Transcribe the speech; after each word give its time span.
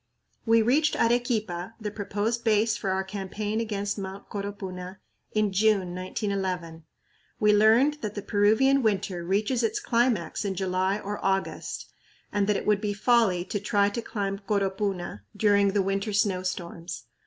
We 0.47 0.63
reached 0.63 0.95
Arequipa, 0.99 1.75
the 1.79 1.91
proposed 1.91 2.43
base 2.43 2.75
for 2.75 2.89
our 2.89 3.03
campaign 3.03 3.61
against 3.61 3.99
Mt. 3.99 4.29
Coropuna, 4.29 4.97
in 5.33 5.51
June, 5.51 5.93
1911. 5.93 6.85
We 7.39 7.53
learned 7.53 7.99
that 8.01 8.15
the 8.15 8.23
Peruvian 8.23 8.81
"winter" 8.81 9.23
reaches 9.23 9.61
its 9.61 9.79
climax 9.79 10.43
in 10.43 10.55
July 10.55 10.97
or 10.97 11.23
August, 11.23 11.93
and 12.33 12.47
that 12.47 12.57
it 12.57 12.65
would 12.65 12.81
be 12.81 12.93
folly 12.93 13.45
to 13.45 13.59
try 13.59 13.89
to 13.89 14.01
climb 14.01 14.39
Coropuna 14.39 15.21
during 15.37 15.67
the 15.67 15.83
winter 15.83 16.13
snowstorms. 16.13 17.03